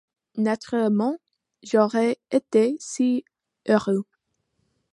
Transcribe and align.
Naturellement, 0.37 1.19
j'aurais 1.61 2.17
été 2.31 2.75
si 2.79 3.23
heureux. 3.69 4.03